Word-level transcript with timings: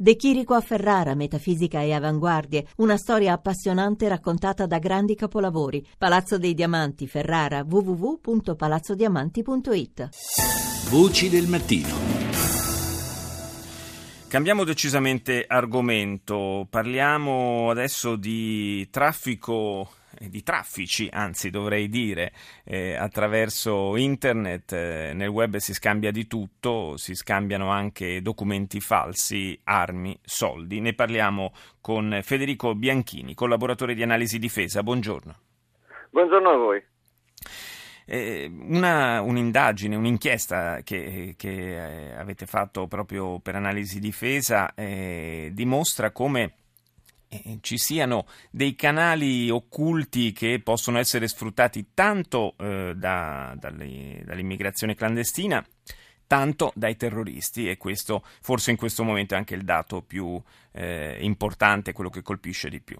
De 0.00 0.14
Chirico 0.14 0.54
a 0.54 0.60
Ferrara, 0.60 1.16
metafisica 1.16 1.82
e 1.82 1.92
avanguardie, 1.92 2.68
una 2.76 2.96
storia 2.96 3.32
appassionante 3.32 4.06
raccontata 4.06 4.64
da 4.64 4.78
grandi 4.78 5.16
capolavori. 5.16 5.84
Palazzo 5.98 6.38
dei 6.38 6.54
Diamanti, 6.54 7.08
Ferrara, 7.08 7.66
www.palazzodiamanti.it. 7.68 10.08
Voci 10.88 11.28
del 11.28 11.48
mattino. 11.48 11.96
Cambiamo 14.28 14.62
decisamente 14.62 15.44
argomento, 15.44 16.68
parliamo 16.70 17.68
adesso 17.68 18.14
di 18.14 18.88
traffico 18.90 19.90
di 20.20 20.42
traffici, 20.42 21.08
anzi 21.10 21.50
dovrei 21.50 21.88
dire, 21.88 22.32
eh, 22.64 22.94
attraverso 22.94 23.96
internet, 23.96 24.72
eh, 24.72 25.12
nel 25.14 25.28
web 25.28 25.56
si 25.56 25.72
scambia 25.72 26.10
di 26.10 26.26
tutto, 26.26 26.96
si 26.96 27.14
scambiano 27.14 27.70
anche 27.70 28.20
documenti 28.22 28.80
falsi, 28.80 29.58
armi, 29.64 30.18
soldi. 30.22 30.80
Ne 30.80 30.94
parliamo 30.94 31.52
con 31.80 32.20
Federico 32.22 32.74
Bianchini, 32.74 33.34
collaboratore 33.34 33.94
di 33.94 34.02
Analisi 34.02 34.38
Difesa. 34.38 34.82
Buongiorno. 34.82 35.34
Buongiorno 36.10 36.50
a 36.50 36.56
voi. 36.56 36.82
Eh, 38.10 38.50
una, 38.50 39.20
un'indagine, 39.20 39.94
un'inchiesta 39.94 40.80
che, 40.82 41.34
che, 41.36 42.14
avete 42.16 42.46
fatto 42.46 42.86
proprio 42.86 43.38
per 43.38 43.54
analisi 43.54 44.00
difesa 44.00 44.72
eh, 44.74 45.50
dimostra 45.52 46.10
come 46.10 46.42
eh, 46.44 46.52
ci 47.60 47.76
siano 47.76 48.26
dei 48.50 48.74
canali 48.74 49.50
occulti 49.50 50.32
che 50.32 50.60
possono 50.62 50.98
essere 50.98 51.28
sfruttati 51.28 51.88
tanto 51.94 52.54
eh, 52.58 52.94
da, 52.96 53.54
dalle, 53.58 54.22
dall'immigrazione 54.24 54.94
clandestina 54.94 55.64
tanto 56.26 56.72
dai 56.74 56.94
terroristi 56.94 57.68
e 57.68 57.76
questo 57.76 58.20
forse 58.42 58.70
in 58.70 58.76
questo 58.76 59.02
momento 59.02 59.34
è 59.34 59.38
anche 59.38 59.54
il 59.54 59.64
dato 59.64 60.02
più 60.02 60.40
eh, 60.72 61.16
importante, 61.20 61.92
quello 61.92 62.10
che 62.10 62.22
colpisce 62.22 62.68
di 62.68 62.80
più. 62.80 62.96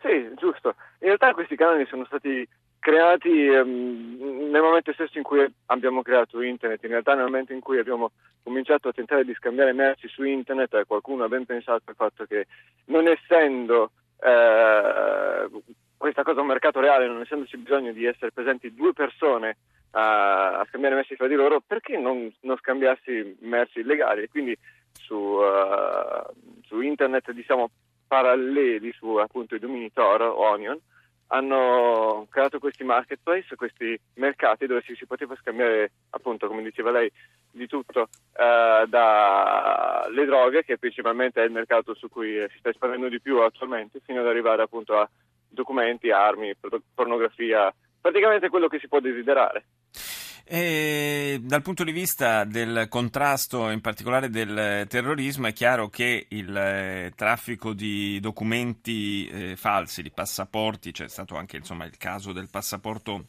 Sì, 0.00 0.30
giusto. 0.36 0.76
In 1.00 1.08
realtà 1.08 1.32
questi 1.32 1.56
canali 1.56 1.86
sono 1.86 2.04
stati 2.04 2.46
creati 2.88 3.48
um, 3.48 4.16
nel 4.50 4.62
momento 4.62 4.94
stesso 4.94 5.18
in 5.18 5.22
cui 5.22 5.46
abbiamo 5.66 6.00
creato 6.00 6.40
internet, 6.40 6.82
in 6.84 6.90
realtà 6.90 7.14
nel 7.14 7.24
momento 7.24 7.52
in 7.52 7.60
cui 7.60 7.78
abbiamo 7.78 8.12
cominciato 8.42 8.88
a 8.88 8.92
tentare 8.92 9.26
di 9.26 9.34
scambiare 9.34 9.74
merci 9.74 10.08
su 10.08 10.22
internet, 10.22 10.86
qualcuno 10.86 11.24
ha 11.24 11.28
ben 11.28 11.44
pensato 11.44 11.82
al 11.84 11.94
fatto 11.94 12.24
che 12.24 12.46
non 12.86 13.06
essendo 13.06 13.90
eh, 14.20 15.50
questa 15.98 16.22
cosa 16.22 16.40
un 16.40 16.46
mercato 16.46 16.80
reale, 16.80 17.06
non 17.06 17.20
essendoci 17.20 17.58
bisogno 17.58 17.92
di 17.92 18.06
essere 18.06 18.32
presenti 18.32 18.72
due 18.72 18.94
persone 18.94 19.58
a, 19.90 20.60
a 20.60 20.66
scambiare 20.70 20.94
merci 20.94 21.14
fra 21.14 21.26
di 21.26 21.34
loro, 21.34 21.60
perché 21.60 21.98
non, 21.98 22.32
non 22.40 22.56
scambiarsi 22.56 23.36
merci 23.40 23.80
illegali? 23.80 24.22
E 24.22 24.28
quindi 24.28 24.56
su, 24.92 25.14
uh, 25.14 26.22
su 26.66 26.80
internet 26.80 27.32
diciamo 27.32 27.68
paralleli 28.06 28.90
su 28.92 29.16
appunto 29.16 29.54
i 29.54 29.58
domini 29.58 29.92
Tor 29.92 30.22
o 30.22 30.38
Onion, 30.38 30.80
hanno 31.28 32.26
creato 32.30 32.58
questi 32.58 32.84
marketplace, 32.84 33.56
questi 33.56 33.98
mercati 34.14 34.66
dove 34.66 34.82
si, 34.86 34.94
si 34.94 35.06
poteva 35.06 35.36
scambiare, 35.40 35.92
appunto, 36.10 36.46
come 36.46 36.62
diceva 36.62 36.90
lei, 36.90 37.10
di 37.50 37.66
tutto, 37.66 38.08
eh, 38.36 38.84
dalle 38.86 40.24
droghe, 40.24 40.64
che 40.64 40.78
principalmente 40.78 41.42
è 41.42 41.44
il 41.44 41.52
mercato 41.52 41.94
su 41.94 42.08
cui 42.08 42.46
si 42.50 42.58
sta 42.58 42.70
espandendo 42.70 43.08
di 43.08 43.20
più 43.20 43.40
attualmente, 43.40 44.00
fino 44.04 44.20
ad 44.20 44.26
arrivare 44.26 44.62
appunto 44.62 44.98
a 44.98 45.08
documenti, 45.48 46.10
armi, 46.10 46.54
pornografia, 46.94 47.72
praticamente 48.00 48.48
quello 48.48 48.68
che 48.68 48.78
si 48.78 48.88
può 48.88 49.00
desiderare. 49.00 49.64
E 50.50 51.40
dal 51.42 51.60
punto 51.60 51.84
di 51.84 51.92
vista 51.92 52.44
del 52.44 52.86
contrasto, 52.88 53.68
in 53.68 53.82
particolare 53.82 54.30
del 54.30 54.86
terrorismo, 54.88 55.46
è 55.46 55.52
chiaro 55.52 55.90
che 55.90 56.24
il 56.30 56.56
eh, 56.56 57.12
traffico 57.14 57.74
di 57.74 58.18
documenti 58.18 59.26
eh, 59.26 59.56
falsi, 59.56 60.00
di 60.00 60.10
passaporti, 60.10 60.90
c'è 60.90 61.06
stato 61.06 61.36
anche 61.36 61.58
insomma, 61.58 61.84
il 61.84 61.98
caso 61.98 62.32
del 62.32 62.48
passaporto 62.48 63.26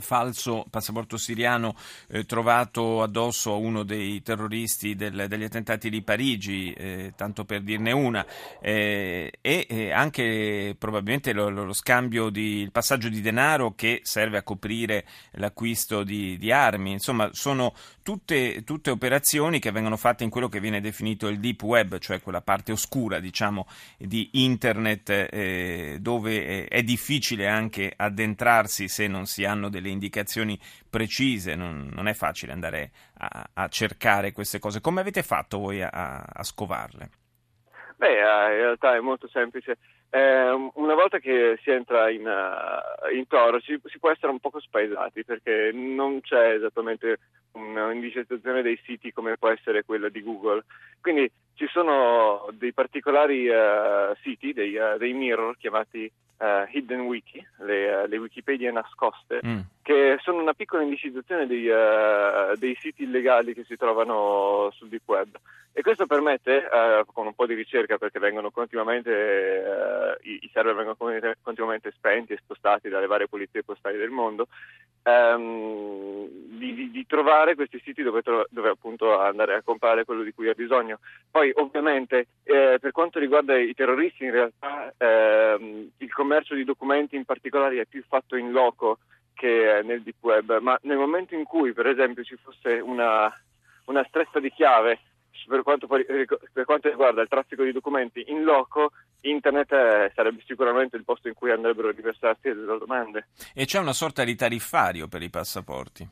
falso 0.00 0.64
passaporto 0.70 1.16
siriano 1.16 1.74
eh, 2.08 2.24
trovato 2.24 3.02
addosso 3.02 3.52
a 3.52 3.56
uno 3.56 3.82
dei 3.82 4.22
terroristi 4.22 4.94
del, 4.94 5.26
degli 5.28 5.44
attentati 5.44 5.90
di 5.90 6.02
Parigi, 6.02 6.72
eh, 6.72 7.12
tanto 7.16 7.44
per 7.44 7.62
dirne 7.62 7.92
una, 7.92 8.24
eh, 8.60 9.32
e 9.40 9.92
anche 9.92 10.74
probabilmente 10.78 11.32
lo, 11.32 11.48
lo, 11.48 11.72
scambio 11.72 12.30
di 12.30 12.60
il 12.60 12.72
passaggio 12.72 13.08
di 13.08 13.20
denaro 13.20 13.74
che 13.74 14.00
serve 14.02 14.38
a 14.38 14.42
coprire 14.42 15.04
l'acquisto 15.32 16.02
di, 16.02 16.36
di 16.38 16.50
armi. 16.52 16.92
Insomma, 16.92 17.28
sono 17.32 17.74
tutte, 18.06 18.62
tutte, 18.62 18.90
operazioni 18.90 19.58
che 19.58 19.72
vengono 19.72 19.96
fatte 19.96 20.22
in 20.22 20.30
quello 20.30 20.46
che 20.46 20.60
viene 20.60 20.80
definito 20.80 21.26
il 21.26 21.40
deep 21.40 21.60
web, 21.64 21.98
cioè 21.98 22.22
quella 22.22 22.40
parte 22.40 22.70
oscura, 22.70 23.18
diciamo, 23.18 23.66
di 23.98 24.30
internet 24.34 25.28
eh, 25.28 25.96
dove 25.98 26.68
è 26.68 26.82
difficile 26.84 27.48
anche 27.48 27.92
addentrarsi 27.96 28.86
se 28.86 29.08
non 29.08 29.26
si 29.26 29.44
hanno 29.44 29.68
delle 29.68 29.88
indicazioni 29.88 30.56
precise, 30.88 31.56
non, 31.56 31.90
non 31.92 32.06
è 32.06 32.14
facile 32.14 32.52
andare 32.52 32.92
a, 33.18 33.50
a, 33.52 33.66
cercare 33.66 34.30
queste 34.30 34.60
cose. 34.60 34.80
Come 34.80 35.00
avete 35.00 35.24
fatto 35.24 35.58
voi 35.58 35.82
a, 35.82 35.88
a 35.90 36.42
scovarle? 36.44 37.10
Beh, 37.96 38.18
eh, 38.18 38.52
in 38.52 38.60
realtà 38.60 38.94
è 38.94 39.00
molto 39.00 39.26
semplice. 39.26 39.78
Eh, 40.10 40.70
una 40.74 40.94
volta 40.94 41.18
che 41.18 41.58
si 41.60 41.70
entra 41.70 42.08
in, 42.08 42.24
uh, 42.24 43.12
in 43.12 43.26
Toro 43.26 43.58
si, 43.60 43.76
si, 43.86 43.98
può 43.98 44.10
essere 44.10 44.30
un 44.30 44.38
poco 44.38 44.60
spaesati 44.60 45.24
perché 45.24 45.72
non 45.74 46.20
c'è 46.20 46.52
esattamente 46.54 47.18
un'indicizzazione 47.56 48.62
dei 48.62 48.78
siti 48.84 49.12
come 49.12 49.36
può 49.36 49.48
essere 49.48 49.84
quella 49.84 50.08
di 50.08 50.22
Google. 50.22 50.64
Quindi 51.00 51.30
ci 51.54 51.66
sono 51.68 52.48
dei 52.52 52.72
particolari 52.72 53.48
uh, 53.48 54.14
siti, 54.22 54.52
dei, 54.52 54.74
uh, 54.76 54.98
dei 54.98 55.14
mirror 55.14 55.56
chiamati 55.56 56.10
uh, 56.38 56.68
hidden 56.70 57.00
wiki, 57.00 57.44
le, 57.60 58.06
le, 58.06 58.16
Wikipedia 58.18 58.70
nascoste, 58.70 59.40
mm. 59.44 59.60
che 59.82 60.18
sono 60.22 60.40
una 60.40 60.52
piccola 60.52 60.82
indicizzazione 60.82 61.46
dei, 61.46 61.66
uh, 61.68 62.56
dei, 62.56 62.76
siti 62.78 63.04
illegali 63.04 63.54
che 63.54 63.64
si 63.64 63.76
trovano 63.76 64.70
sul 64.72 64.88
deep 64.88 65.02
web. 65.06 65.28
E 65.72 65.82
questo 65.82 66.06
permette, 66.06 66.66
con 67.12 67.26
un 67.26 67.34
po' 67.34 67.44
di 67.44 67.52
ricerca, 67.52 67.98
perché 67.98 68.18
vengono 68.18 68.50
continuamente, 68.50 70.16
i, 70.22 70.38
i, 70.40 70.50
server 70.50 70.74
vengono 70.74 70.96
continuamente 71.42 71.92
spenti 71.94 72.32
e 72.32 72.38
spostati 72.38 72.88
dalle 72.88 73.06
varie 73.06 73.28
polizie 73.28 73.62
postali 73.62 73.98
del 73.98 74.08
mondo, 74.08 74.48
um, 75.06 76.26
di, 76.58 76.74
di, 76.74 76.90
di, 76.90 77.06
trovare 77.06 77.54
questi 77.54 77.80
siti 77.84 78.02
dove, 78.02 78.22
dove, 78.50 78.68
appunto 78.68 79.18
andare 79.18 79.54
a 79.54 79.62
comprare 79.62 80.04
quello 80.04 80.22
di 80.22 80.32
cui 80.32 80.48
ha 80.48 80.54
bisogno. 80.54 80.98
Poi 81.30 81.52
ovviamente 81.54 82.26
eh, 82.42 82.78
per 82.80 82.90
quanto 82.90 83.18
riguarda 83.18 83.56
i 83.56 83.74
terroristi 83.74 84.24
in 84.24 84.32
realtà 84.32 84.92
ehm, 84.96 85.90
il 85.98 86.12
commercio 86.12 86.54
di 86.54 86.64
documenti 86.64 87.16
in 87.16 87.24
particolare 87.24 87.80
è 87.80 87.86
più 87.86 88.02
fatto 88.06 88.36
in 88.36 88.50
loco 88.50 88.98
che 89.34 89.82
nel 89.84 90.02
deep 90.02 90.16
web, 90.20 90.58
ma 90.60 90.78
nel 90.82 90.96
momento 90.96 91.34
in 91.34 91.44
cui 91.44 91.72
per 91.72 91.86
esempio 91.86 92.24
ci 92.24 92.36
fosse 92.42 92.80
una, 92.80 93.32
una 93.84 94.04
stretta 94.08 94.40
di 94.40 94.50
chiave 94.50 94.98
per 95.46 95.62
quanto, 95.62 95.86
per 95.86 96.64
quanto, 96.64 96.88
riguarda 96.88 97.22
il 97.22 97.28
traffico 97.28 97.62
di 97.62 97.72
documenti 97.72 98.24
in 98.28 98.42
loco, 98.42 98.92
internet 99.22 99.72
eh, 99.72 100.12
sarebbe 100.14 100.42
sicuramente 100.46 100.96
il 100.96 101.04
posto 101.04 101.28
in 101.28 101.34
cui 101.34 101.50
andrebbero 101.50 101.88
a 101.88 101.92
riversarsi 101.92 102.48
le 102.48 102.78
domande. 102.78 103.28
E 103.54 103.64
c'è 103.64 103.78
una 103.78 103.92
sorta 103.92 104.24
di 104.24 104.34
tariffario 104.34 105.08
per 105.08 105.22
i 105.22 105.30
passaporti? 105.30 106.08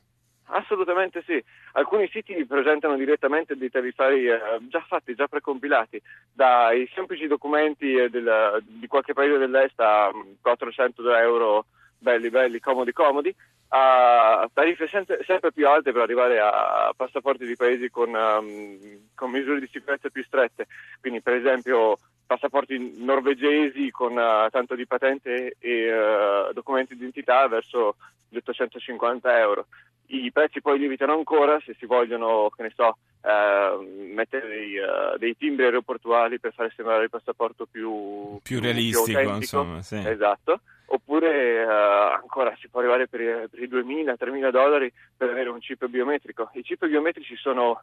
Assolutamente 0.47 1.23
sì. 1.27 1.43
Alcuni 1.73 2.09
siti 2.09 2.45
presentano 2.47 2.97
direttamente 2.97 3.57
dei 3.57 3.71
tariffari 3.71 4.27
eh, 4.29 4.41
già 4.69 4.85
fatti, 4.87 5.15
già 5.15 5.27
precompilati, 5.27 6.01
dai 6.33 6.89
semplici 6.95 7.27
documenti 7.27 7.95
eh, 7.95 8.11
del, 8.11 8.63
di 8.67 8.87
qualche 8.87 9.15
paese 9.15 9.39
dell'est 9.39 9.79
a 9.81 10.11
400 10.41 11.03
mm, 11.03 11.07
euro 11.15 11.67
belli, 12.05 12.29
belli, 12.29 12.61
comodi, 12.61 12.93
comodi, 12.93 13.35
a 13.69 14.49
tariffe 14.53 14.87
sempre, 14.87 15.53
più 15.53 15.67
alte 15.67 15.91
per 15.91 16.03
arrivare 16.03 16.39
a 16.39 16.93
passaporti 16.95 17.47
di 17.47 17.57
paesi 17.57 17.91
con, 17.91 18.15
um, 18.15 19.09
con 19.15 19.31
misure 19.31 19.59
di 19.59 19.69
sicurezza 19.73 20.11
più 20.11 20.23
strette. 20.23 20.67
Quindi, 21.01 21.23
per 21.23 21.35
esempio, 21.35 21.99
passaporti 22.27 22.95
norvegesi 22.99 23.91
con 23.91 24.13
uh, 24.13 24.49
tanto 24.51 24.75
di 24.77 24.87
patente 24.87 25.57
e 25.59 25.93
uh, 25.93 26.53
documenti 26.53 26.95
di 26.95 27.01
identità 27.01 27.49
verso 27.49 27.97
gli 28.29 28.37
850 28.37 29.39
euro. 29.41 29.67
I 30.07 30.31
prezzi 30.31 30.61
poi 30.61 30.79
lievitano 30.79 31.15
ancora 31.15 31.59
se 31.65 31.75
si 31.79 31.87
vogliono, 31.87 32.51
che 32.55 32.63
ne 32.63 32.73
so, 32.77 32.99
uh, 33.23 34.13
mettere 34.13 34.47
dei, 34.47 34.77
uh, 34.77 35.17
dei, 35.19 35.35
timbri 35.37 35.65
aeroportuali 35.65 36.39
per 36.39 36.53
fare 36.53 36.71
sembrare 36.77 37.05
il 37.05 37.11
passaporto 37.11 37.67
più, 37.67 38.39
più 38.43 38.61
realistico, 38.61 39.19
più 39.19 39.35
insomma, 39.35 39.83
sì. 39.83 39.97
Esatto. 39.97 40.61
Oppure 40.95 41.65
uh, 41.65 42.15
ancora 42.23 42.55
si 42.61 42.69
può 42.69 42.79
arrivare 42.79 43.09
per 43.09 43.21
i 43.21 43.67
2.000-3.000 43.67 44.51
dollari 44.51 44.93
per 45.17 45.29
avere 45.29 45.49
un 45.49 45.59
chip 45.59 45.85
biometrico. 45.89 46.51
I 46.53 46.63
chip 46.63 46.87
biometrici 46.87 47.35
sono 47.35 47.83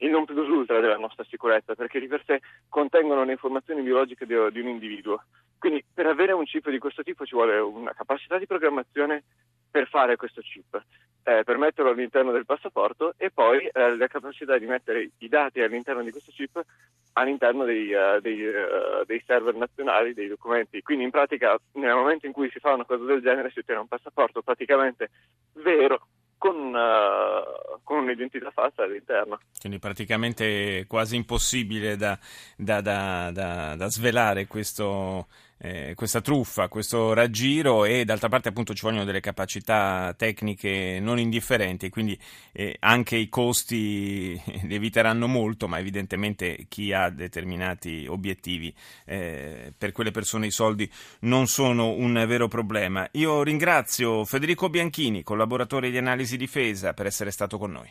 il 0.00 0.10
non 0.10 0.26
plus 0.26 0.46
ultra 0.46 0.78
della 0.78 0.98
nostra 0.98 1.24
sicurezza 1.24 1.74
perché 1.74 1.98
di 1.98 2.06
per 2.06 2.22
sé 2.26 2.40
contengono 2.68 3.24
le 3.24 3.32
informazioni 3.32 3.80
biologiche 3.80 4.26
di, 4.26 4.34
di 4.52 4.60
un 4.60 4.68
individuo. 4.68 5.24
Quindi 5.58 5.82
per 5.92 6.06
avere 6.06 6.32
un 6.32 6.44
chip 6.44 6.68
di 6.68 6.78
questo 6.78 7.02
tipo 7.02 7.24
ci 7.24 7.34
vuole 7.34 7.58
una 7.58 7.94
capacità 7.94 8.36
di 8.36 8.46
programmazione 8.46 9.24
per 9.70 9.88
fare 9.88 10.16
questo 10.16 10.42
chip 10.42 10.82
eh, 11.22 11.44
per 11.44 11.56
metterlo 11.56 11.90
all'interno 11.90 12.32
del 12.32 12.44
passaporto 12.44 13.14
e 13.16 13.30
poi 13.30 13.66
eh, 13.66 13.96
la 13.96 14.06
capacità 14.06 14.58
di 14.58 14.66
mettere 14.66 15.10
i 15.18 15.28
dati 15.28 15.60
all'interno 15.60 16.02
di 16.02 16.10
questo 16.10 16.30
chip 16.32 16.62
all'interno 17.14 17.64
dei, 17.64 17.92
uh, 17.92 18.20
dei, 18.20 18.40
uh, 18.42 19.04
dei, 19.06 19.22
server 19.26 19.54
nazionali, 19.54 20.14
dei 20.14 20.28
documenti. 20.28 20.82
Quindi 20.82 21.04
in 21.04 21.10
pratica 21.10 21.58
nel 21.72 21.94
momento 21.94 22.26
in 22.26 22.32
cui 22.32 22.50
si 22.50 22.58
fa 22.58 22.74
una 22.74 22.84
cosa 22.84 23.04
del 23.04 23.20
genere 23.20 23.50
si 23.50 23.60
ottiene 23.60 23.80
un 23.80 23.88
passaporto 23.88 24.42
praticamente 24.42 25.10
vero 25.54 26.06
con, 26.38 26.56
uh, 26.56 27.80
con 27.84 27.98
un'identità 27.98 28.50
falsa 28.50 28.84
all'interno. 28.84 29.40
Quindi 29.60 29.78
praticamente 29.78 30.86
quasi 30.88 31.16
impossibile 31.16 31.96
da, 31.96 32.18
da, 32.56 32.80
da, 32.80 33.30
da 33.76 33.86
svelare 33.88 34.46
questo, 34.46 35.26
eh, 35.60 35.92
questa 35.94 36.20
truffa, 36.20 36.68
questo 36.68 37.12
raggiro 37.12 37.84
e 37.84 38.04
d'altra 38.04 38.28
parte 38.28 38.48
appunto 38.48 38.74
ci 38.74 38.84
vogliono 38.84 39.04
delle 39.04 39.20
capacità 39.20 40.14
tecniche 40.16 40.98
non 41.00 41.18
indifferenti 41.18 41.90
quindi 41.90 42.18
eh, 42.52 42.76
anche 42.80 43.16
i 43.16 43.28
costi 43.28 44.40
lieviteranno 44.64 45.26
molto 45.26 45.68
ma 45.68 45.78
evidentemente 45.78 46.66
chi 46.68 46.92
ha 46.92 47.10
determinati 47.10 48.06
obiettivi 48.08 48.74
eh, 49.04 49.72
per 49.76 49.92
quelle 49.92 50.10
persone 50.10 50.46
i 50.46 50.50
soldi 50.50 50.90
non 51.20 51.46
sono 51.46 51.90
un 51.90 52.24
vero 52.26 52.48
problema. 52.48 53.08
Io 53.12 53.42
ringrazio 53.42 54.24
Federico 54.24 54.68
Bianchini, 54.68 55.22
collaboratore 55.22 55.90
di 55.90 55.98
analisi 55.98 56.36
difesa 56.36 56.92
per 56.94 57.06
essere 57.06 57.30
stato 57.30 57.58
con 57.58 57.72
noi. 57.72 57.90